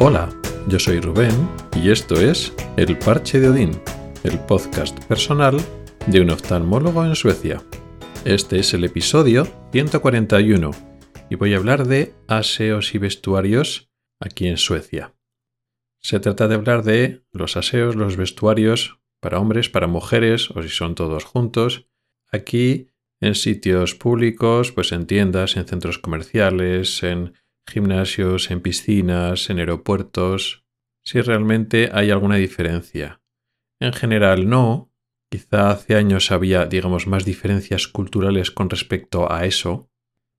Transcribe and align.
Hola, 0.00 0.32
yo 0.68 0.78
soy 0.78 1.00
Rubén 1.00 1.34
y 1.74 1.90
esto 1.90 2.20
es 2.20 2.54
El 2.76 2.96
Parche 2.96 3.40
de 3.40 3.48
Odín, 3.48 3.82
el 4.22 4.38
podcast 4.38 4.96
personal 5.06 5.56
de 6.06 6.20
un 6.20 6.30
oftalmólogo 6.30 7.04
en 7.04 7.16
Suecia. 7.16 7.60
Este 8.24 8.60
es 8.60 8.72
el 8.74 8.84
episodio 8.84 9.48
141 9.72 10.70
y 11.28 11.34
voy 11.34 11.52
a 11.52 11.56
hablar 11.56 11.88
de 11.88 12.14
aseos 12.28 12.94
y 12.94 12.98
vestuarios 12.98 13.90
aquí 14.20 14.46
en 14.46 14.56
Suecia. 14.56 15.16
Se 16.00 16.20
trata 16.20 16.46
de 16.46 16.54
hablar 16.54 16.84
de 16.84 17.24
los 17.32 17.56
aseos, 17.56 17.96
los 17.96 18.16
vestuarios 18.16 19.00
para 19.18 19.40
hombres, 19.40 19.68
para 19.68 19.88
mujeres 19.88 20.52
o 20.52 20.62
si 20.62 20.68
son 20.68 20.94
todos 20.94 21.24
juntos, 21.24 21.88
aquí 22.30 22.86
en 23.20 23.34
sitios 23.34 23.96
públicos, 23.96 24.70
pues 24.70 24.92
en 24.92 25.08
tiendas, 25.08 25.56
en 25.56 25.66
centros 25.66 25.98
comerciales, 25.98 27.02
en 27.02 27.34
gimnasios, 27.68 28.50
en 28.50 28.60
piscinas, 28.60 29.50
en 29.50 29.58
aeropuertos, 29.58 30.64
si 31.02 31.20
realmente 31.20 31.90
hay 31.92 32.10
alguna 32.10 32.36
diferencia. 32.36 33.20
En 33.80 33.92
general 33.92 34.48
no, 34.48 34.92
quizá 35.30 35.70
hace 35.70 35.94
años 35.94 36.32
había, 36.32 36.66
digamos, 36.66 37.06
más 37.06 37.24
diferencias 37.24 37.86
culturales 37.86 38.50
con 38.50 38.68
respecto 38.70 39.30
a 39.30 39.44
eso, 39.44 39.90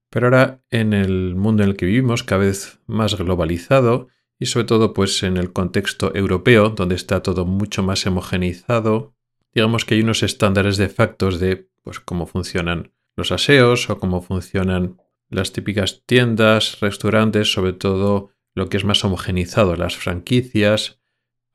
pero 0.10 0.28
ahora 0.28 0.64
en 0.70 0.94
el 0.94 1.36
mundo 1.36 1.64
en 1.64 1.70
el 1.70 1.76
que 1.78 1.86
vivimos, 1.86 2.24
cada 2.24 2.46
vez 2.46 2.80
más 2.88 3.16
globalizado, 3.16 4.08
y 4.40 4.46
sobre 4.46 4.66
todo 4.66 4.94
pues 4.94 5.22
en 5.24 5.38
el 5.38 5.52
contexto 5.52 6.16
europeo, 6.16 6.70
donde 6.70 6.96
está 6.96 7.22
todo 7.22 7.46
mucho 7.46 7.84
más 7.84 8.06
homogeneizado, 8.06 9.14
digamos 9.54 9.86
que 9.86 9.96
hay 9.96 10.02
unos 10.02 10.24
estándares 10.24 10.78
de 10.78 10.90
factos 10.90 11.40
de 11.40 11.68
pues 11.84 12.00
cómo 12.00 12.26
funcionan 12.26 12.92
los 13.16 13.32
aseos 13.32 13.90
o 13.90 14.00
cómo 14.00 14.22
funcionan 14.22 15.02
las 15.30 15.54
típicas 15.54 16.04
tiendas, 16.06 16.80
restaurantes, 16.80 17.52
sobre 17.52 17.74
todo 17.74 18.32
lo 18.56 18.70
que 18.70 18.78
es 18.78 18.84
más 18.84 19.04
homogenizado, 19.04 19.76
las 19.76 19.96
franquicias. 19.96 21.00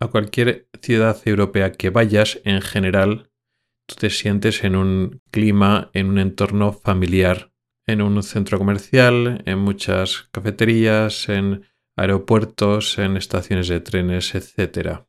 A 0.01 0.09
cualquier 0.09 0.69
ciudad 0.81 1.17
europea 1.25 1.73
que 1.73 1.91
vayas, 1.91 2.41
en 2.45 2.61
general, 2.61 3.31
tú 3.87 3.97
te 3.97 4.11
sientes 4.11 4.65
en 4.65 4.77
un 4.77 5.21
clima, 5.31 5.91
en 5.93 6.09
un 6.09 6.19
entorno 6.19 6.73
familiar, 6.73 7.53
en 7.87 8.01
un 8.01 8.23
centro 8.23 8.59
comercial, 8.59 9.43
en 9.47 9.59
muchas 9.59 10.29
cafeterías, 10.33 11.29
en 11.29 11.65
aeropuertos, 11.97 12.99
en 12.99 13.17
estaciones 13.17 13.69
de 13.69 13.81
trenes, 13.81 14.35
etc. 14.35 15.01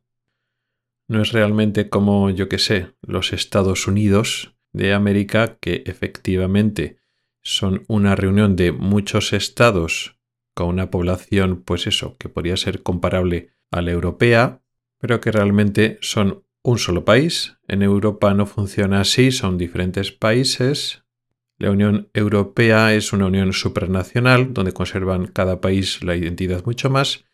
No 1.08 1.22
es 1.22 1.32
realmente 1.32 1.88
como, 1.88 2.30
yo 2.30 2.48
que 2.48 2.58
sé, 2.58 2.92
los 3.02 3.32
Estados 3.32 3.86
Unidos 3.86 4.54
de 4.72 4.92
América, 4.92 5.56
que 5.60 5.82
efectivamente 5.86 6.98
son 7.46 7.84
una 7.86 8.16
reunión 8.16 8.56
de 8.56 8.72
muchos 8.72 9.32
estados 9.32 10.18
con 10.52 10.66
una 10.66 10.90
población, 10.90 11.62
pues 11.64 11.86
eso, 11.86 12.16
que 12.18 12.28
podría 12.28 12.56
ser 12.56 12.82
comparable 12.82 13.50
a 13.70 13.82
la 13.82 13.92
europea, 13.92 14.62
pero 14.98 15.20
que 15.20 15.30
realmente 15.30 15.98
son 16.00 16.44
un 16.64 16.80
solo 16.80 17.04
país. 17.04 17.56
En 17.68 17.82
Europa 17.82 18.34
no 18.34 18.46
funciona 18.46 19.00
así, 19.00 19.30
son 19.30 19.58
diferentes 19.58 20.10
países. 20.10 21.04
La 21.56 21.70
Unión 21.70 22.10
Europea 22.14 22.94
es 22.94 23.12
una 23.12 23.26
unión 23.26 23.52
supranacional 23.52 24.52
donde 24.52 24.72
conservan 24.72 25.28
cada 25.28 25.60
país 25.60 26.02
la 26.02 26.16
identidad 26.16 26.64
mucho 26.66 26.90
más, 26.90 27.26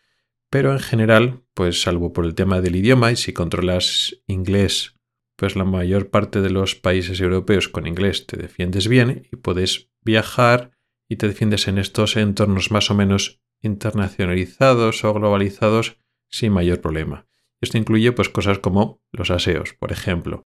pero 0.50 0.72
en 0.72 0.80
general, 0.80 1.40
pues 1.54 1.80
salvo 1.80 2.12
por 2.12 2.26
el 2.26 2.34
tema 2.34 2.60
del 2.60 2.76
idioma 2.76 3.12
y 3.12 3.16
si 3.16 3.32
controlas 3.32 4.14
inglés, 4.26 4.94
pues 5.42 5.56
la 5.56 5.64
mayor 5.64 6.08
parte 6.08 6.40
de 6.40 6.50
los 6.50 6.76
países 6.76 7.20
europeos 7.20 7.66
con 7.66 7.88
inglés 7.88 8.28
te 8.28 8.36
defiendes 8.36 8.86
bien 8.86 9.26
y 9.32 9.34
puedes 9.34 9.90
viajar 10.00 10.70
y 11.08 11.16
te 11.16 11.26
defiendes 11.26 11.66
en 11.66 11.78
estos 11.78 12.16
entornos 12.16 12.70
más 12.70 12.92
o 12.92 12.94
menos 12.94 13.40
internacionalizados 13.60 15.02
o 15.02 15.12
globalizados 15.12 15.98
sin 16.28 16.52
mayor 16.52 16.80
problema. 16.80 17.26
Esto 17.60 17.76
incluye 17.76 18.12
pues 18.12 18.28
cosas 18.28 18.60
como 18.60 19.02
los 19.10 19.32
aseos, 19.32 19.74
por 19.74 19.90
ejemplo. 19.90 20.44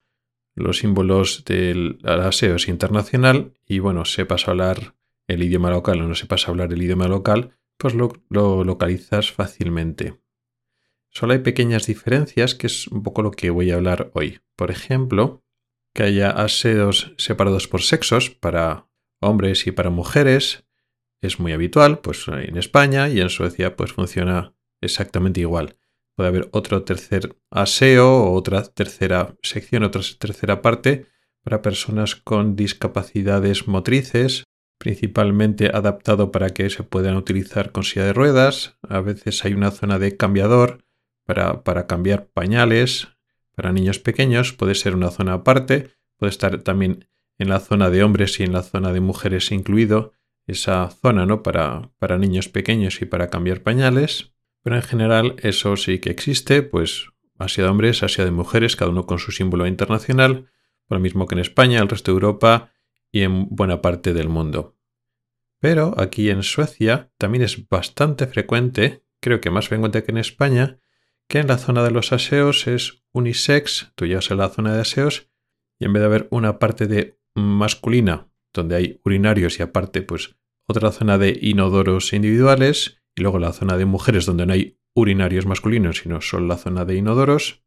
Los 0.54 0.80
símbolos 0.80 1.47
del 1.47 1.98
aseo 2.04 2.56
es 2.56 2.69
internacional 2.69 3.54
y 3.66 3.78
bueno, 3.78 4.04
sepas 4.04 4.47
hablar 4.47 4.94
el 5.26 5.42
idioma 5.42 5.70
local 5.70 6.03
o 6.03 6.06
no 6.06 6.14
sepas 6.14 6.50
hablar 6.50 6.70
el 6.70 6.82
idioma 6.82 7.09
local, 7.09 7.56
pues 7.78 7.94
lo, 7.94 8.12
lo 8.28 8.62
localizas 8.62 9.32
fácilmente. 9.32 10.22
Solo 11.12 11.34
hay 11.34 11.40
pequeñas 11.40 11.86
diferencias 11.86 12.54
que 12.54 12.66
es 12.66 12.88
un 12.88 13.02
poco 13.02 13.22
lo 13.22 13.30
que 13.30 13.50
voy 13.50 13.70
a 13.70 13.74
hablar 13.74 14.10
hoy. 14.14 14.40
Por 14.56 14.70
ejemplo, 14.70 15.44
que 15.94 16.04
haya 16.04 16.30
aseos 16.30 17.12
separados 17.18 17.68
por 17.68 17.82
sexos 17.82 18.30
para 18.30 18.88
hombres 19.20 19.66
y 19.66 19.72
para 19.72 19.90
mujeres 19.90 20.64
es 21.20 21.38
muy 21.38 21.52
habitual, 21.52 22.00
pues 22.00 22.26
en 22.28 22.56
España 22.56 23.08
y 23.10 23.20
en 23.20 23.28
Suecia 23.28 23.76
pues 23.76 23.92
funciona 23.92 24.54
exactamente 24.80 25.40
igual. 25.40 25.76
Puede 26.16 26.28
haber 26.28 26.48
otro 26.52 26.82
tercer 26.82 27.36
aseo 27.50 28.24
o 28.24 28.32
otra 28.32 28.64
tercera 28.64 29.36
sección, 29.42 29.84
otra 29.84 30.02
tercera 30.18 30.62
parte 30.62 31.06
para 31.44 31.62
personas 31.62 32.16
con 32.16 32.56
discapacidades 32.56 33.68
motrices, 33.68 34.44
principalmente 34.78 35.70
adaptado 35.72 36.32
para 36.32 36.50
que 36.50 36.70
se 36.70 36.82
puedan 36.82 37.16
utilizar 37.16 37.70
con 37.70 37.84
silla 37.84 38.06
de 38.06 38.12
ruedas. 38.14 38.78
A 38.82 39.00
veces 39.00 39.44
hay 39.44 39.52
una 39.52 39.70
zona 39.70 39.98
de 39.98 40.16
cambiador 40.16 40.84
para, 41.25 41.62
para 41.62 41.87
cambiar 41.87 42.27
pañales 42.27 43.09
para 43.55 43.72
niños 43.72 43.99
pequeños, 43.99 44.53
puede 44.53 44.75
ser 44.75 44.94
una 44.94 45.10
zona 45.10 45.34
aparte, 45.34 45.91
puede 46.16 46.31
estar 46.31 46.62
también 46.62 47.06
en 47.38 47.49
la 47.49 47.60
zona 47.60 47.91
de 47.91 48.03
hombres 48.03 48.41
y 48.41 48.44
en 48.44 48.53
la 48.53 48.62
zona 48.62 48.93
de 48.93 49.00
mujeres 49.00 49.53
incluido 49.53 50.12
esa 50.47 50.88
zona, 50.91 51.27
¿no? 51.27 51.43
Para, 51.43 51.91
para 51.99 52.19
niños 52.19 52.49
pequeños 52.49 53.00
y 53.03 53.05
para 53.05 53.31
cambiar 53.31 53.62
pañales. 53.62 54.33
Pero 54.62 54.77
en 54.77 54.83
general 54.83 55.37
eso 55.38 55.77
sí 55.77 55.99
que 55.99 56.10
existe, 56.10 56.62
pues 56.62 57.10
Asia 57.39 57.65
de 57.65 57.71
hombres, 57.71 58.03
Asia 58.03 58.25
de 58.25 58.31
mujeres, 58.31 58.77
cada 58.77 58.91
uno 58.91 59.06
con 59.06 59.19
su 59.19 59.33
símbolo 59.33 59.66
internacional, 59.66 60.49
lo 60.89 61.00
mismo 61.00 61.27
que 61.27 61.34
en 61.34 61.41
España, 61.41 61.81
el 61.81 61.89
resto 61.89 62.12
de 62.12 62.16
Europa 62.16 62.72
y 63.10 63.22
en 63.22 63.49
buena 63.49 63.83
parte 63.83 64.12
del 64.12 64.28
mundo. 64.28 64.77
Pero 65.59 65.94
aquí 65.99 66.31
en 66.31 66.43
Suecia 66.43 67.10
también 67.19 67.43
es 67.43 67.69
bastante 67.69 68.27
frecuente, 68.27 69.04
creo 69.21 69.41
que 69.41 69.50
más 69.50 69.69
frecuente 69.69 70.03
que 70.03 70.12
en 70.12 70.19
España, 70.19 70.78
que 71.32 71.38
en 71.38 71.47
la 71.47 71.56
zona 71.56 71.82
de 71.82 71.91
los 71.91 72.12
aseos 72.12 72.66
es 72.66 73.04
unisex, 73.12 73.91
tú 73.94 74.04
ya 74.04 74.19
a 74.19 74.34
la 74.34 74.50
zona 74.50 74.75
de 74.75 74.82
aseos, 74.82 75.31
y 75.81 75.87
en 75.87 75.94
vez 75.94 76.03
de 76.03 76.06
haber 76.06 76.28
una 76.31 76.59
parte 76.59 76.87
de 76.87 77.19
masculina, 77.34 78.28
donde 78.53 78.76
hay 78.76 79.00
urinarios 79.03 79.59
y 79.59 79.62
aparte 79.62 80.03
pues 80.03 80.37
otra 80.69 80.92
zona 80.92 81.16
de 81.16 81.38
inodoros 81.41 82.12
individuales 82.12 83.03
y 83.16 83.22
luego 83.22 83.38
la 83.38 83.54
zona 83.54 83.78
de 83.78 83.87
mujeres 83.87 84.26
donde 84.26 84.44
no 84.44 84.53
hay 84.53 84.78
urinarios 84.94 85.47
masculinos 85.47 86.00
sino 86.03 86.21
solo 86.21 86.47
la 86.47 86.59
zona 86.59 86.84
de 86.84 86.97
inodoros, 86.97 87.65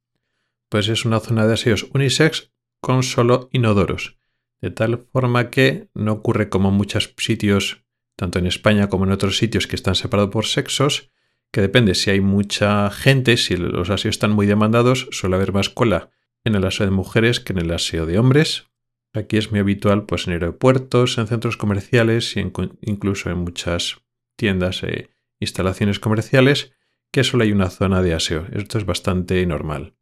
pues 0.70 0.88
es 0.88 1.04
una 1.04 1.20
zona 1.20 1.48
de 1.48 1.54
aseos 1.56 1.88
unisex 1.92 2.54
con 2.81 3.02
solo 3.02 3.50
inodoros, 3.52 4.20
de 4.62 4.70
tal 4.70 5.08
forma 5.12 5.50
que 5.50 5.90
no 5.96 6.12
ocurre 6.12 6.50
como 6.50 6.70
en 6.70 6.75
muchos 6.75 7.16
sitios, 7.18 7.84
tanto 8.16 8.38
en 8.38 8.46
España 8.46 8.90
como 8.90 9.06
en 9.06 9.12
otros 9.12 9.40
sitios 9.40 9.66
que 9.66 9.75
están 9.75 9.96
separados 9.96 10.30
por 10.30 10.46
sexos, 10.46 11.09
que 11.56 11.62
depende 11.62 11.96
si 11.96 12.10
hay 12.10 12.20
mucha 12.20 12.92
gente, 12.92 13.38
si 13.38 13.56
los 13.56 13.90
aseos 13.90 14.16
están 14.16 14.32
muy 14.32 14.46
demandados, 14.46 15.08
suele 15.12 15.38
haber 15.38 15.54
más 15.54 15.70
cola 15.70 16.10
en 16.44 16.56
el 16.56 16.66
aseo 16.66 16.86
de 16.86 16.92
mujeres 16.92 17.40
que 17.40 17.54
en 17.54 17.60
el 17.60 17.72
aseo 17.72 18.06
de 18.06 18.20
hombres, 18.20 18.66
Aquí 19.14 19.38
es 19.38 19.52
muy 19.52 19.62
habitual 19.62 20.06
pues, 20.06 20.28
en 20.28 20.34
aeropuertos, 20.34 21.18
en 21.18 21.28
centros 21.28 21.56
comerciales 21.56 22.36
e 22.36 22.52
incluso 22.82 23.30
en 23.30 23.38
muchas 23.38 24.02
tiendas 24.36 24.84
e 24.84 25.10
instalaciones 25.40 26.02
comerciales 26.02 26.74
que 27.10 27.24
solo 27.24 27.46
hay 27.46 27.54
una 27.54 27.70
zona 27.70 28.02
de 28.02 28.14
aseo. 28.14 28.46
Esto 28.52 28.78
es 28.78 28.86
bastante 28.86 29.46
normal. 29.46 29.96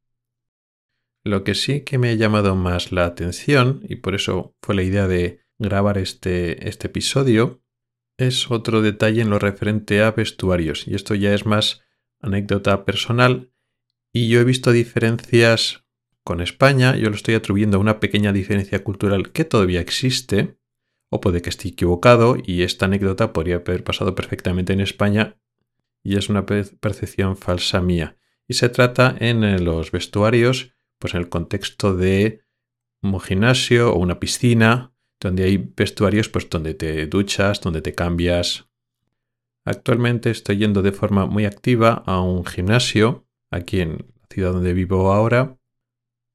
Lo 1.23 1.43
que 1.43 1.53
sí 1.53 1.81
que 1.81 1.99
me 1.99 2.09
ha 2.09 2.15
llamado 2.15 2.55
más 2.55 2.91
la 2.91 3.05
atención, 3.05 3.81
y 3.87 3.97
por 3.97 4.15
eso 4.15 4.55
fue 4.63 4.73
la 4.73 4.81
idea 4.81 5.07
de 5.07 5.41
grabar 5.59 5.99
este, 5.99 6.67
este 6.67 6.87
episodio, 6.87 7.61
es 8.17 8.51
otro 8.51 8.81
detalle 8.81 9.21
en 9.21 9.29
lo 9.29 9.39
referente 9.39 10.01
a 10.01 10.11
vestuarios. 10.11 10.87
Y 10.87 10.95
esto 10.95 11.15
ya 11.15 11.33
es 11.33 11.45
más 11.45 11.81
anécdota 12.19 12.85
personal. 12.85 13.51
Y 14.11 14.29
yo 14.29 14.39
he 14.39 14.43
visto 14.43 14.71
diferencias 14.71 15.83
con 16.23 16.39
España 16.39 16.95
yo 16.95 17.09
lo 17.09 17.15
estoy 17.15 17.35
atribuyendo 17.35 17.77
a 17.77 17.81
una 17.81 17.99
pequeña 17.99 18.31
diferencia 18.31 18.83
cultural 18.83 19.31
que 19.31 19.43
todavía 19.43 19.81
existe, 19.81 20.57
o 21.09 21.19
puede 21.19 21.41
que 21.41 21.49
esté 21.49 21.67
equivocado 21.67 22.37
y 22.43 22.63
esta 22.63 22.85
anécdota 22.85 23.33
podría 23.33 23.57
haber 23.57 23.83
pasado 23.83 24.15
perfectamente 24.15 24.73
en 24.73 24.79
España 24.79 25.37
y 26.01 26.17
es 26.17 26.29
una 26.29 26.45
percepción 26.45 27.37
falsa 27.37 27.81
mía. 27.81 28.17
Y 28.47 28.55
se 28.55 28.69
trata 28.69 29.15
en 29.19 29.43
eh, 29.43 29.59
los 29.59 29.91
vestuarios, 29.91 30.73
pues 30.97 31.13
en 31.13 31.21
el 31.21 31.29
contexto 31.29 31.95
de 31.95 32.41
un 33.01 33.19
gimnasio 33.19 33.93
o 33.93 33.99
una 33.99 34.19
piscina, 34.19 34.92
donde 35.23 35.43
hay 35.45 35.57
vestuarios, 35.57 36.29
pues 36.29 36.49
donde 36.49 36.73
te 36.73 37.07
duchas, 37.07 37.61
donde 37.61 37.81
te 37.81 37.95
cambias. 37.95 38.67
Actualmente 39.65 40.29
estoy 40.29 40.57
yendo 40.57 40.81
de 40.81 40.91
forma 40.91 41.25
muy 41.25 41.45
activa 41.45 42.03
a 42.05 42.21
un 42.21 42.45
gimnasio, 42.45 43.25
aquí 43.49 43.79
en 43.79 44.05
la 44.21 44.27
ciudad 44.29 44.51
donde 44.51 44.73
vivo 44.73 45.11
ahora, 45.13 45.57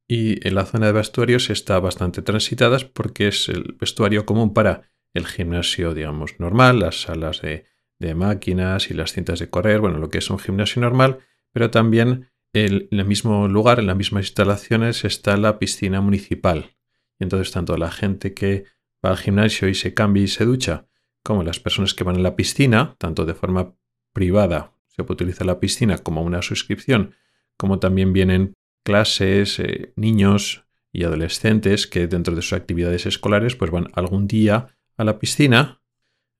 y 0.08 0.46
en 0.46 0.54
la 0.54 0.64
zona 0.64 0.86
de 0.86 0.92
vestuarios 0.92 1.50
está 1.50 1.78
bastante 1.80 2.22
transitada 2.22 2.78
porque 2.94 3.28
es 3.28 3.50
el 3.50 3.76
vestuario 3.78 4.24
común 4.24 4.54
para 4.54 4.90
el 5.12 5.26
gimnasio, 5.26 5.92
digamos, 5.92 6.40
normal, 6.40 6.80
las 6.80 7.02
salas 7.02 7.42
de, 7.42 7.66
máquinas 8.14 8.90
y 8.90 8.94
las 8.94 9.12
cintas 9.12 9.40
de 9.40 9.50
correr, 9.50 9.80
bueno, 9.80 9.98
lo 9.98 10.08
que 10.08 10.18
es 10.18 10.30
un 10.30 10.38
gimnasio 10.38 10.80
normal, 10.80 11.18
pero 11.52 11.70
también 11.70 12.30
en 12.54 12.88
el 12.90 13.04
mismo 13.04 13.48
lugar, 13.48 13.80
en 13.80 13.88
las 13.88 13.96
mismas 13.96 14.26
instalaciones, 14.26 15.04
está 15.04 15.36
la 15.36 15.58
piscina 15.58 16.00
municipal. 16.00 16.76
Y 17.18 17.24
entonces 17.24 17.52
tanto 17.52 17.76
la 17.76 17.90
gente 17.90 18.32
que 18.32 18.64
va 19.04 19.10
al 19.10 19.18
gimnasio 19.18 19.68
y 19.68 19.74
se 19.74 19.94
cambia 19.94 20.22
y 20.22 20.28
se 20.28 20.44
ducha, 20.44 20.86
como 21.22 21.42
las 21.42 21.60
personas 21.60 21.94
que 21.94 22.04
van 22.04 22.16
a 22.16 22.20
la 22.20 22.36
piscina, 22.36 22.96
tanto 22.98 23.24
de 23.24 23.34
forma 23.34 23.74
privada, 24.12 24.72
se 24.88 25.04
puede 25.04 25.22
utilizar 25.22 25.46
la 25.46 25.60
piscina 25.60 25.98
como 25.98 26.22
una 26.22 26.42
suscripción, 26.42 27.14
como 27.56 27.78
también 27.78 28.12
vienen 28.12 28.54
clases, 28.84 29.58
eh, 29.60 29.92
niños 29.96 30.64
y 30.92 31.04
adolescentes 31.04 31.86
que 31.86 32.06
dentro 32.06 32.34
de 32.34 32.42
sus 32.42 32.54
actividades 32.54 33.06
escolares 33.06 33.56
pues 33.56 33.70
van 33.70 33.88
algún 33.92 34.26
día 34.26 34.68
a 34.96 35.04
la 35.04 35.18
piscina. 35.18 35.82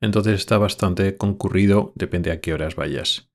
Entonces 0.00 0.34
está 0.34 0.58
bastante 0.58 1.16
concurrido, 1.16 1.92
depende 1.94 2.30
a 2.30 2.40
qué 2.40 2.54
horas 2.54 2.76
vayas. 2.76 3.30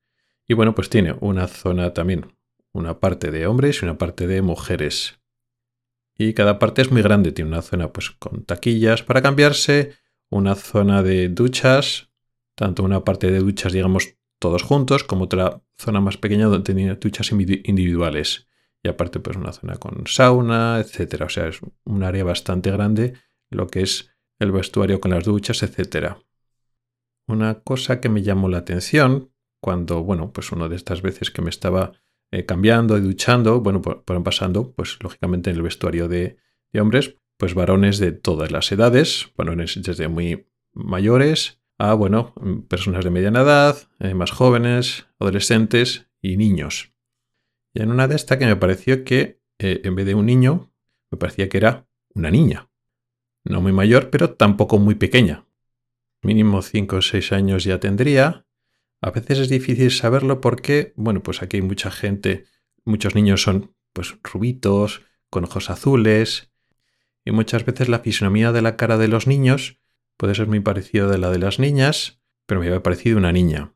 Y 0.46 0.54
bueno, 0.54 0.74
pues 0.74 0.90
tiene 0.90 1.16
una 1.20 1.46
zona 1.46 1.94
también, 1.94 2.34
una 2.72 3.00
parte 3.00 3.30
de 3.30 3.46
hombres 3.46 3.80
y 3.80 3.84
una 3.84 3.96
parte 3.96 4.26
de 4.26 4.42
mujeres. 4.42 5.20
Y 6.16 6.34
cada 6.34 6.58
parte 6.58 6.82
es 6.82 6.90
muy 6.90 7.02
grande, 7.02 7.32
tiene 7.32 7.50
una 7.50 7.62
zona 7.62 7.92
pues 7.92 8.10
con 8.10 8.44
taquillas 8.44 9.02
para 9.02 9.22
cambiarse, 9.22 9.94
una 10.30 10.54
zona 10.54 11.02
de 11.02 11.28
duchas, 11.28 12.10
tanto 12.54 12.82
una 12.82 13.04
parte 13.04 13.30
de 13.30 13.40
duchas 13.40 13.72
digamos 13.72 14.16
todos 14.38 14.62
juntos, 14.62 15.04
como 15.04 15.24
otra 15.24 15.62
zona 15.78 16.00
más 16.00 16.16
pequeña 16.16 16.46
donde 16.46 16.74
tiene 16.74 16.94
duchas 16.96 17.32
individuales. 17.32 18.46
Y 18.82 18.88
aparte 18.88 19.18
pues 19.18 19.36
una 19.36 19.52
zona 19.52 19.76
con 19.76 20.06
sauna, 20.06 20.78
etcétera. 20.78 21.26
O 21.26 21.28
sea, 21.30 21.48
es 21.48 21.60
un 21.84 22.02
área 22.02 22.22
bastante 22.24 22.70
grande 22.70 23.14
lo 23.50 23.66
que 23.68 23.80
es 23.80 24.10
el 24.38 24.52
vestuario 24.52 25.00
con 25.00 25.12
las 25.12 25.24
duchas, 25.24 25.62
etcétera. 25.62 26.18
Una 27.26 27.60
cosa 27.60 28.00
que 28.00 28.10
me 28.10 28.22
llamó 28.22 28.48
la 28.48 28.58
atención 28.58 29.32
cuando, 29.60 30.02
bueno, 30.02 30.32
pues 30.32 30.52
una 30.52 30.68
de 30.68 30.76
estas 30.76 31.00
veces 31.00 31.30
que 31.30 31.40
me 31.40 31.48
estaba 31.48 31.92
eh, 32.34 32.44
cambiando 32.46 32.98
y 32.98 33.00
duchando, 33.00 33.60
bueno, 33.60 33.80
fueron 33.80 34.24
pasando, 34.24 34.72
pues 34.72 34.98
lógicamente 35.00 35.50
en 35.50 35.56
el 35.56 35.62
vestuario 35.62 36.08
de, 36.08 36.36
hombres, 36.74 37.16
pues 37.36 37.54
varones 37.54 37.98
de 38.00 38.10
todas 38.10 38.50
las 38.50 38.72
edades, 38.72 39.30
varones 39.36 39.80
desde 39.80 40.08
muy 40.08 40.48
mayores 40.72 41.60
a, 41.78 41.94
bueno, 41.94 42.34
personas 42.68 43.04
de 43.04 43.10
mediana 43.10 43.42
edad, 43.42 43.76
eh, 44.00 44.14
más 44.14 44.32
jóvenes, 44.32 45.06
adolescentes 45.20 46.08
y 46.20 46.36
niños. 46.36 46.92
Y 47.72 47.82
en 47.82 47.92
una 47.92 48.08
de 48.08 48.16
estas 48.16 48.38
que 48.38 48.46
me 48.46 48.56
pareció 48.56 49.04
que 49.04 49.40
eh, 49.60 49.82
en 49.84 49.94
vez 49.94 50.04
de 50.04 50.16
un 50.16 50.26
niño, 50.26 50.72
me 51.12 51.18
parecía 51.18 51.48
que 51.48 51.58
era 51.58 51.86
una 52.16 52.32
niña. 52.32 52.68
No 53.44 53.60
muy 53.60 53.72
mayor, 53.72 54.10
pero 54.10 54.34
tampoco 54.34 54.80
muy 54.80 54.96
pequeña. 54.96 55.46
Mínimo 56.20 56.62
5 56.62 56.96
o 56.96 57.00
6 57.00 57.30
años 57.30 57.62
ya 57.62 57.78
tendría, 57.78 58.44
a 59.04 59.10
veces 59.10 59.38
es 59.38 59.48
difícil 59.50 59.90
saberlo 59.90 60.40
porque, 60.40 60.94
bueno, 60.96 61.22
pues 61.22 61.42
aquí 61.42 61.58
hay 61.58 61.62
mucha 61.62 61.90
gente, 61.90 62.46
muchos 62.86 63.14
niños 63.14 63.42
son 63.42 63.76
pues 63.92 64.16
rubitos, 64.22 65.02
con 65.28 65.44
ojos 65.44 65.68
azules, 65.68 66.50
y 67.22 67.30
muchas 67.30 67.66
veces 67.66 67.90
la 67.90 67.98
fisonomía 67.98 68.50
de 68.50 68.62
la 68.62 68.78
cara 68.78 68.96
de 68.96 69.08
los 69.08 69.26
niños 69.26 69.78
puede 70.16 70.34
ser 70.34 70.46
muy 70.46 70.60
parecida 70.60 71.12
a 71.12 71.18
la 71.18 71.30
de 71.30 71.38
las 71.38 71.58
niñas, 71.58 72.22
pero 72.46 72.60
me 72.60 72.66
había 72.68 72.82
parecido 72.82 73.18
una 73.18 73.30
niña. 73.30 73.74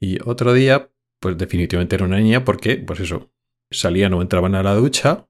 Y 0.00 0.16
otro 0.24 0.54
día, 0.54 0.90
pues 1.20 1.36
definitivamente 1.36 1.96
era 1.96 2.06
una 2.06 2.18
niña 2.18 2.42
porque, 2.42 2.78
pues 2.78 3.00
eso, 3.00 3.30
salían 3.70 4.14
o 4.14 4.22
entraban 4.22 4.54
a 4.54 4.62
la 4.62 4.74
ducha 4.74 5.28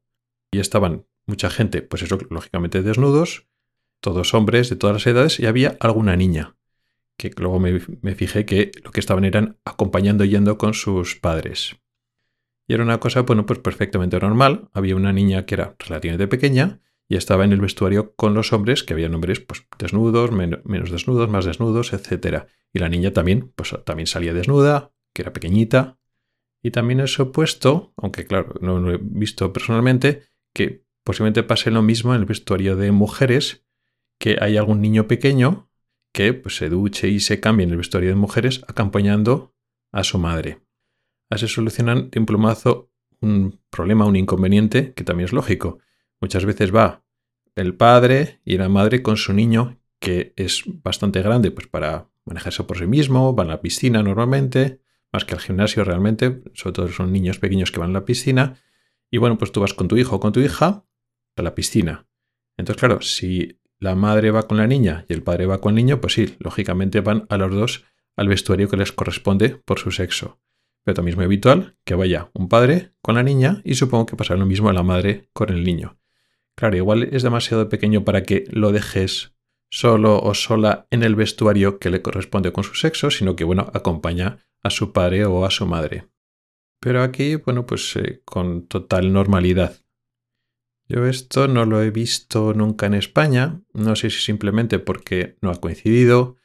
y 0.52 0.60
estaban 0.60 1.06
mucha 1.26 1.50
gente, 1.50 1.82
pues 1.82 2.04
eso, 2.04 2.18
lógicamente 2.30 2.82
desnudos, 2.82 3.48
todos 4.00 4.32
hombres 4.32 4.70
de 4.70 4.76
todas 4.76 4.94
las 4.94 5.06
edades 5.08 5.40
y 5.40 5.46
había 5.46 5.76
alguna 5.80 6.14
niña 6.14 6.55
que 7.16 7.30
luego 7.36 7.58
me, 7.58 8.14
fijé 8.14 8.44
que 8.44 8.70
lo 8.84 8.90
que 8.90 9.00
estaban 9.00 9.24
eran 9.24 9.58
acompañando 9.64 10.24
yendo 10.24 10.58
con 10.58 10.74
sus 10.74 11.16
padres. 11.16 11.76
Y 12.68 12.74
era 12.74 12.82
una 12.82 13.00
cosa, 13.00 13.22
bueno, 13.22 13.46
pues 13.46 13.58
perfectamente 13.60 14.18
normal. 14.18 14.68
Había 14.72 14.96
una 14.96 15.12
niña 15.12 15.46
que 15.46 15.54
era 15.54 15.76
relativamente 15.78 16.28
pequeña 16.28 16.80
y 17.08 17.16
estaba 17.16 17.44
en 17.44 17.52
el 17.52 17.60
vestuario 17.60 18.14
con 18.16 18.34
los 18.34 18.52
hombres, 18.52 18.82
que 18.82 18.92
había 18.92 19.06
hombres 19.06 19.40
pues 19.40 19.66
desnudos, 19.78 20.32
menos 20.32 20.90
desnudos, 20.90 21.30
más 21.30 21.44
desnudos, 21.44 21.92
etc. 21.92 22.46
Y 22.72 22.80
la 22.80 22.88
niña 22.88 23.12
también, 23.12 23.52
pues 23.54 23.74
también 23.84 24.08
salía 24.08 24.34
desnuda, 24.34 24.92
que 25.14 25.22
era 25.22 25.32
pequeñita. 25.32 25.98
Y 26.62 26.72
también 26.72 27.00
es 27.00 27.18
opuesto, 27.20 27.94
aunque 27.96 28.26
claro, 28.26 28.54
no 28.60 28.80
lo 28.80 28.92
he 28.92 28.98
visto 29.00 29.52
personalmente, 29.52 30.24
que 30.52 30.84
posiblemente 31.04 31.44
pase 31.44 31.70
lo 31.70 31.82
mismo 31.82 32.14
en 32.14 32.22
el 32.22 32.26
vestuario 32.26 32.76
de 32.76 32.90
mujeres, 32.90 33.64
que 34.18 34.38
hay 34.40 34.56
algún 34.56 34.80
niño 34.80 35.06
pequeño 35.06 35.65
que 36.16 36.32
pues, 36.32 36.56
se 36.56 36.70
duche 36.70 37.08
y 37.08 37.20
se 37.20 37.40
cambie 37.40 37.64
en 37.64 37.72
el 37.72 37.76
vestuario 37.76 38.08
de 38.08 38.16
mujeres 38.16 38.64
acompañando 38.68 39.54
a 39.92 40.02
su 40.02 40.16
madre. 40.16 40.62
Así 41.28 41.46
solucionan 41.46 42.08
de 42.08 42.18
un 42.18 42.24
plumazo 42.24 42.90
un 43.20 43.60
problema, 43.68 44.06
un 44.06 44.16
inconveniente 44.16 44.94
que 44.94 45.04
también 45.04 45.26
es 45.26 45.34
lógico. 45.34 45.78
Muchas 46.18 46.46
veces 46.46 46.74
va 46.74 47.04
el 47.54 47.74
padre 47.74 48.40
y 48.46 48.56
la 48.56 48.70
madre 48.70 49.02
con 49.02 49.18
su 49.18 49.34
niño 49.34 49.78
que 49.98 50.32
es 50.36 50.64
bastante 50.66 51.20
grande 51.20 51.50
pues 51.50 51.66
para 51.66 52.08
manejarse 52.24 52.64
por 52.64 52.78
sí 52.78 52.86
mismo, 52.86 53.34
van 53.34 53.48
a 53.48 53.54
la 53.54 53.60
piscina 53.60 54.02
normalmente, 54.02 54.80
más 55.12 55.26
que 55.26 55.34
al 55.34 55.40
gimnasio 55.40 55.84
realmente, 55.84 56.42
sobre 56.54 56.72
todo 56.72 56.88
son 56.88 57.12
niños 57.12 57.38
pequeños 57.38 57.70
que 57.70 57.80
van 57.80 57.90
a 57.90 58.00
la 58.00 58.04
piscina, 58.06 58.56
y 59.10 59.18
bueno, 59.18 59.36
pues 59.36 59.52
tú 59.52 59.60
vas 59.60 59.74
con 59.74 59.86
tu 59.86 59.98
hijo 59.98 60.16
o 60.16 60.20
con 60.20 60.32
tu 60.32 60.40
hija 60.40 60.84
a 61.36 61.42
la 61.42 61.54
piscina. 61.54 62.06
Entonces, 62.56 62.80
claro, 62.80 63.00
si 63.02 63.60
la 63.78 63.94
madre 63.94 64.30
va 64.30 64.44
con 64.44 64.56
la 64.58 64.66
niña 64.66 65.04
y 65.08 65.12
el 65.12 65.22
padre 65.22 65.46
va 65.46 65.60
con 65.60 65.70
el 65.70 65.84
niño, 65.84 66.00
pues 66.00 66.14
sí, 66.14 66.36
lógicamente 66.38 67.00
van 67.00 67.26
a 67.28 67.36
los 67.36 67.52
dos 67.54 67.84
al 68.16 68.28
vestuario 68.28 68.68
que 68.68 68.76
les 68.76 68.92
corresponde 68.92 69.50
por 69.50 69.78
su 69.78 69.90
sexo. 69.90 70.40
Pero 70.84 70.94
también 70.94 71.18
es 71.18 71.24
habitual 71.24 71.76
que 71.84 71.94
vaya 71.94 72.30
un 72.32 72.48
padre 72.48 72.92
con 73.02 73.16
la 73.16 73.22
niña 73.22 73.60
y 73.64 73.74
supongo 73.74 74.06
que 74.06 74.16
pasa 74.16 74.36
lo 74.36 74.46
mismo 74.46 74.68
a 74.68 74.72
la 74.72 74.82
madre 74.82 75.28
con 75.32 75.50
el 75.50 75.64
niño. 75.64 75.98
Claro, 76.56 76.76
igual 76.76 77.02
es 77.12 77.22
demasiado 77.22 77.68
pequeño 77.68 78.04
para 78.04 78.22
que 78.22 78.44
lo 78.50 78.72
dejes 78.72 79.34
solo 79.68 80.20
o 80.20 80.32
sola 80.32 80.86
en 80.90 81.02
el 81.02 81.14
vestuario 81.14 81.78
que 81.78 81.90
le 81.90 82.02
corresponde 82.02 82.52
con 82.52 82.64
su 82.64 82.74
sexo, 82.74 83.10
sino 83.10 83.36
que, 83.36 83.44
bueno, 83.44 83.70
acompaña 83.74 84.38
a 84.62 84.70
su 84.70 84.92
padre 84.92 85.26
o 85.26 85.44
a 85.44 85.50
su 85.50 85.66
madre. 85.66 86.08
Pero 86.80 87.02
aquí, 87.02 87.36
bueno, 87.36 87.66
pues 87.66 87.96
eh, 87.96 88.22
con 88.24 88.66
total 88.68 89.12
normalidad. 89.12 89.76
Yo 90.88 91.04
esto 91.06 91.48
no 91.48 91.64
lo 91.64 91.82
he 91.82 91.90
visto 91.90 92.54
nunca 92.54 92.86
en 92.86 92.94
España, 92.94 93.60
no 93.72 93.96
sé 93.96 94.10
si 94.10 94.20
simplemente 94.20 94.78
porque 94.78 95.36
no 95.40 95.50
ha 95.50 95.60
coincidido, 95.60 96.36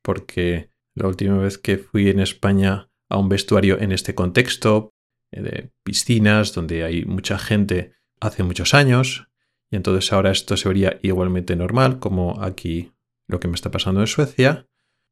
porque 0.00 0.70
la 0.94 1.06
última 1.08 1.36
vez 1.38 1.58
que 1.58 1.76
fui 1.76 2.08
en 2.08 2.20
España 2.20 2.90
a 3.10 3.18
un 3.18 3.28
vestuario 3.28 3.78
en 3.80 3.92
este 3.92 4.14
contexto, 4.14 4.94
eh, 5.30 5.42
de 5.42 5.72
piscinas, 5.82 6.54
donde 6.54 6.84
hay 6.84 7.04
mucha 7.04 7.38
gente 7.38 7.92
hace 8.20 8.42
muchos 8.42 8.72
años, 8.72 9.28
y 9.70 9.76
entonces 9.76 10.12
ahora 10.12 10.30
esto 10.30 10.56
se 10.56 10.68
vería 10.68 10.98
igualmente 11.02 11.54
normal, 11.54 11.98
como 11.98 12.42
aquí 12.42 12.92
lo 13.26 13.38
que 13.38 13.48
me 13.48 13.54
está 13.54 13.70
pasando 13.70 14.00
en 14.00 14.06
Suecia, 14.06 14.66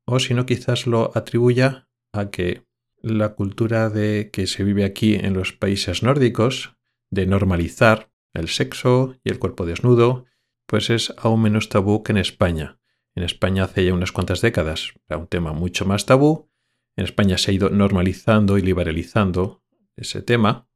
o 0.07 0.19
si 0.19 0.33
no 0.33 0.47
quizás 0.47 0.87
lo 0.87 1.12
atribuya 1.14 1.88
a 2.12 2.31
que 2.31 2.64
la 3.02 3.35
cultura 3.35 3.91
de 3.91 4.31
que 4.33 4.47
se 4.47 4.64
vive 4.64 4.85
aquí 4.85 5.14
en 5.14 5.35
los 5.35 5.52
países 5.52 6.02
nórdicos, 6.02 6.76
de 7.11 7.26
normalizar 7.26 8.12
el 8.35 8.49
sexo 8.49 9.17
y 9.25 9.31
el 9.31 9.39
cuerpo 9.39 9.67
desnudo, 9.67 10.27
pues 10.67 10.91
es 10.91 11.15
aún 11.19 11.43
menos 11.43 11.69
tabú 11.69 12.03
que 12.03 12.12
en 12.12 12.19
España. 12.19 12.79
En 13.15 13.25
España 13.25 13.65
hace 13.65 13.85
ya 13.85 13.95
unas 13.95 14.12
cuantas 14.12 14.41
décadas 14.41 14.95
era 15.09 15.19
un 15.19 15.27
tema 15.27 15.53
mucho 15.53 15.85
más 15.85 16.07
tabú. 16.07 16.49
En 16.97 17.05
España 17.05 17.39
se 17.39 17.51
ha 17.51 17.55
ido 17.55 17.71
normalizando 17.71 18.59
y 18.59 18.62
liberalizando 18.62 19.62
ese 19.97 20.23
tema. 20.23 20.69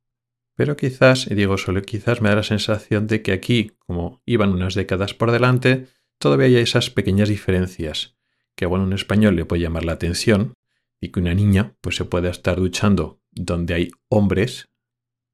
Pero 0.54 0.76
quizás, 0.76 1.30
y 1.30 1.34
digo 1.34 1.58
solo 1.58 1.82
quizás, 1.82 2.20
me 2.20 2.28
da 2.28 2.36
la 2.36 2.42
sensación 2.42 3.06
de 3.06 3.22
que 3.22 3.32
aquí, 3.32 3.72
como 3.78 4.22
iban 4.24 4.52
unas 4.52 4.74
décadas 4.74 5.14
por 5.14 5.30
delante, 5.30 5.86
todavía 6.18 6.46
hay 6.46 6.56
esas 6.56 6.90
pequeñas 6.90 7.28
diferencias, 7.28 8.16
que 8.54 8.64
a 8.64 8.68
un 8.68 8.92
español 8.92 9.36
le 9.36 9.44
puede 9.44 9.62
llamar 9.62 9.84
la 9.84 9.92
atención, 9.92 10.54
y 11.00 11.08
que 11.08 11.20
una 11.20 11.34
niña 11.34 11.76
pues 11.80 11.96
se 11.96 12.06
puede 12.06 12.30
estar 12.30 12.56
duchando 12.56 13.20
donde 13.30 13.74
hay 13.74 13.90
hombres 14.08 14.70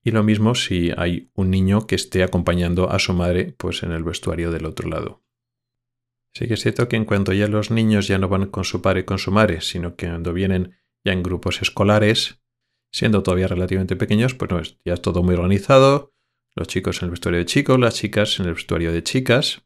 y 0.03 0.11
lo 0.11 0.23
mismo 0.23 0.55
si 0.55 0.91
hay 0.97 1.31
un 1.35 1.51
niño 1.51 1.87
que 1.87 1.95
esté 1.95 2.23
acompañando 2.23 2.91
a 2.91 2.99
su 2.99 3.13
madre 3.13 3.55
pues 3.57 3.83
en 3.83 3.93
el 3.93 4.05
vestuario 4.05 4.51
del 4.51 4.67
otro 4.67 4.89
lado. 4.89 5.23
Sí 6.35 6.49
que 6.49 6.55
es 6.55 6.63
cierto 6.63 6.89
que 6.89 6.97
en 6.97 7.05
cuanto 7.05 7.33
ya 7.33 7.47
los 7.47 7.71
niños 7.71 8.09
ya 8.09 8.19
no 8.19 8.29
van 8.29 8.47
con 8.47 8.65
su 8.65 8.81
padre 8.81 9.01
y 9.01 9.05
con 9.05 9.19
su 9.19 9.31
madre, 9.31 9.61
sino 9.61 9.97
que 9.97 10.07
cuando 10.07 10.33
vienen 10.33 10.77
ya 11.05 11.13
en 11.13 11.23
grupos 11.23 11.61
escolares, 11.61 12.41
siendo 12.91 13.23
todavía 13.23 13.49
relativamente 13.49 13.97
pequeños, 13.97 14.35
pues 14.35 14.51
no, 14.51 14.63
ya 14.85 14.95
es 14.95 15.03
todo 15.03 15.23
muy 15.23 15.35
organizado, 15.35 16.15
los 16.55 16.69
chicos 16.69 17.01
en 17.01 17.07
el 17.07 17.11
vestuario 17.11 17.39
de 17.39 17.47
chicos, 17.47 17.79
las 17.79 17.95
chicas 17.95 18.39
en 18.41 18.47
el 18.47 18.55
vestuario 18.55 18.93
de 18.93 19.03
chicas, 19.03 19.65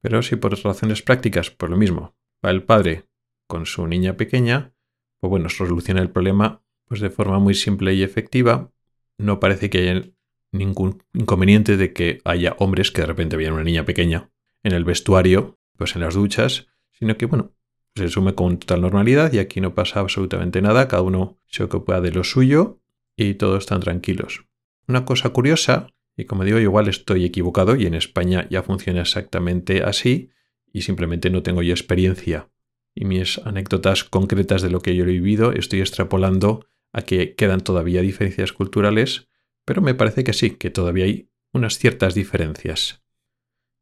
pero 0.00 0.22
si 0.22 0.36
por 0.36 0.58
razones 0.62 1.02
prácticas, 1.02 1.50
por 1.50 1.70
lo 1.70 1.76
mismo, 1.76 2.16
va 2.44 2.50
el 2.50 2.62
padre 2.62 3.08
con 3.46 3.66
su 3.66 3.86
niña 3.86 4.16
pequeña, 4.16 4.74
pues 5.20 5.30
bueno, 5.30 5.48
soluciona 5.48 6.00
el 6.00 6.10
problema 6.10 6.62
pues 6.86 7.00
de 7.00 7.10
forma 7.10 7.38
muy 7.38 7.54
simple 7.54 7.92
y 7.92 8.02
efectiva, 8.02 8.72
no 9.18 9.40
parece 9.40 9.70
que 9.70 9.78
haya 9.78 10.04
ningún 10.52 11.02
inconveniente 11.12 11.76
de 11.76 11.92
que 11.92 12.20
haya 12.24 12.56
hombres 12.58 12.90
que 12.90 13.02
de 13.02 13.06
repente 13.06 13.36
vean 13.36 13.52
una 13.52 13.64
niña 13.64 13.84
pequeña 13.84 14.30
en 14.62 14.72
el 14.72 14.84
vestuario, 14.84 15.58
pues 15.76 15.94
en 15.94 16.02
las 16.02 16.14
duchas, 16.14 16.68
sino 16.92 17.16
que, 17.16 17.26
bueno, 17.26 17.52
se 17.94 18.04
asume 18.04 18.34
con 18.34 18.58
total 18.58 18.80
normalidad 18.80 19.32
y 19.32 19.38
aquí 19.38 19.60
no 19.60 19.74
pasa 19.74 20.00
absolutamente 20.00 20.62
nada, 20.62 20.88
cada 20.88 21.02
uno 21.02 21.38
se 21.46 21.64
ocupa 21.64 22.00
de 22.00 22.12
lo 22.12 22.24
suyo 22.24 22.80
y 23.16 23.34
todos 23.34 23.64
están 23.64 23.80
tranquilos. 23.80 24.46
Una 24.86 25.04
cosa 25.04 25.30
curiosa, 25.30 25.88
y 26.16 26.24
como 26.24 26.44
digo, 26.44 26.58
igual 26.58 26.88
estoy 26.88 27.24
equivocado 27.24 27.76
y 27.76 27.86
en 27.86 27.94
España 27.94 28.46
ya 28.50 28.62
funciona 28.62 29.02
exactamente 29.02 29.82
así 29.82 30.30
y 30.72 30.82
simplemente 30.82 31.30
no 31.30 31.42
tengo 31.42 31.62
yo 31.62 31.72
experiencia 31.72 32.48
y 32.94 33.04
mis 33.04 33.38
anécdotas 33.38 34.04
concretas 34.04 34.62
de 34.62 34.70
lo 34.70 34.80
que 34.80 34.96
yo 34.96 35.04
he 35.04 35.06
vivido 35.06 35.52
estoy 35.52 35.80
extrapolando 35.80 36.66
a 36.92 37.02
que 37.02 37.34
quedan 37.34 37.60
todavía 37.60 38.02
diferencias 38.02 38.52
culturales, 38.52 39.28
pero 39.64 39.82
me 39.82 39.94
parece 39.94 40.24
que 40.24 40.32
sí, 40.32 40.52
que 40.52 40.70
todavía 40.70 41.04
hay 41.04 41.30
unas 41.52 41.78
ciertas 41.78 42.14
diferencias. 42.14 43.02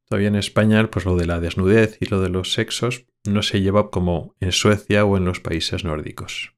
Todavía 0.08 0.28
en 0.28 0.36
España, 0.36 0.88
pues 0.90 1.04
lo 1.04 1.16
de 1.16 1.26
la 1.26 1.40
desnudez 1.40 1.98
y 2.00 2.06
lo 2.06 2.20
de 2.20 2.28
los 2.28 2.52
sexos 2.52 3.06
no 3.24 3.42
se 3.42 3.60
lleva 3.60 3.90
como 3.90 4.36
en 4.40 4.52
Suecia 4.52 5.04
o 5.04 5.16
en 5.16 5.24
los 5.24 5.40
países 5.40 5.84
nórdicos. 5.84 6.54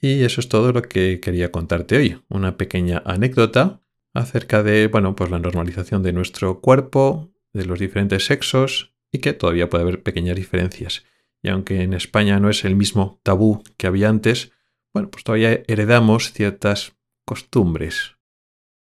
Y 0.00 0.24
eso 0.24 0.40
es 0.40 0.48
todo 0.48 0.72
lo 0.72 0.82
que 0.82 1.20
quería 1.20 1.52
contarte 1.52 1.96
hoy, 1.96 2.22
una 2.28 2.56
pequeña 2.56 3.02
anécdota 3.06 3.80
acerca 4.12 4.62
de, 4.62 4.88
bueno, 4.88 5.14
pues 5.14 5.30
la 5.30 5.38
normalización 5.38 6.02
de 6.02 6.12
nuestro 6.12 6.60
cuerpo, 6.60 7.30
de 7.52 7.66
los 7.66 7.78
diferentes 7.78 8.26
sexos 8.26 8.94
y 9.10 9.18
que 9.18 9.32
todavía 9.32 9.70
puede 9.70 9.82
haber 9.82 10.02
pequeñas 10.02 10.36
diferencias. 10.36 11.04
Y 11.42 11.48
aunque 11.48 11.82
en 11.82 11.94
España 11.94 12.40
no 12.40 12.50
es 12.50 12.64
el 12.64 12.76
mismo 12.76 13.20
tabú 13.22 13.62
que 13.76 13.86
había 13.86 14.08
antes, 14.08 14.52
bueno, 14.96 15.10
pues 15.10 15.24
todavía 15.24 15.62
heredamos 15.66 16.32
ciertas 16.32 16.96
costumbres. 17.26 18.16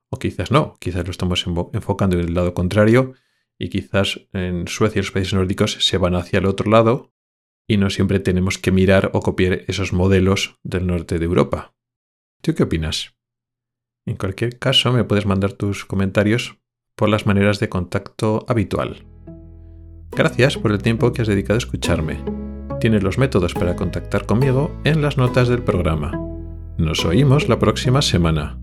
O 0.09 0.17
quizás 0.17 0.49
no, 0.49 0.77
quizás 0.79 1.03
lo 1.03 1.11
estamos 1.11 1.45
enfocando 1.73 2.17
en 2.17 2.25
el 2.25 2.33
lado 2.33 2.53
contrario 2.53 3.15
y 3.59 3.67
quizás 3.67 4.25
en 4.31 4.69
Suecia 4.69 4.99
y 4.99 5.01
los 5.01 5.11
países 5.11 5.33
nórdicos 5.33 5.73
se 5.73 5.97
van 5.97 6.15
hacia 6.15 6.39
el 6.39 6.45
otro 6.45 6.71
lado 6.71 7.11
y 7.67 7.75
no 7.75 7.89
siempre 7.89 8.21
tenemos 8.21 8.57
que 8.57 8.71
mirar 8.71 9.11
o 9.13 9.19
copiar 9.19 9.65
esos 9.67 9.91
modelos 9.91 10.57
del 10.63 10.87
norte 10.87 11.19
de 11.19 11.25
Europa. 11.25 11.75
¿Tú 12.41 12.55
qué 12.55 12.63
opinas? 12.63 13.17
En 14.05 14.15
cualquier 14.15 14.57
caso, 14.57 14.93
me 14.93 15.03
puedes 15.03 15.25
mandar 15.25 15.51
tus 15.51 15.83
comentarios 15.83 16.59
por 16.95 17.09
las 17.09 17.25
maneras 17.25 17.59
de 17.59 17.67
contacto 17.67 18.45
habitual. 18.47 19.05
Gracias 20.11 20.57
por 20.57 20.71
el 20.71 20.81
tiempo 20.81 21.11
que 21.11 21.23
has 21.23 21.27
dedicado 21.27 21.55
a 21.55 21.57
escucharme. 21.57 22.38
Tienes 22.79 23.03
los 23.03 23.17
métodos 23.17 23.53
para 23.53 23.75
contactar 23.75 24.25
conmigo 24.25 24.71
en 24.85 25.01
las 25.01 25.17
notas 25.17 25.49
del 25.49 25.61
programa. 25.61 26.11
Nos 26.77 27.03
oímos 27.03 27.49
la 27.49 27.59
próxima 27.59 28.01
semana. 28.01 28.57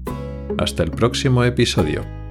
Hasta 0.56 0.82
el 0.82 0.90
próximo 0.90 1.44
episodio. 1.44 2.25